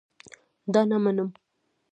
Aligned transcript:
دا 0.73 0.81
نه 0.89 0.97
منم 1.03 1.29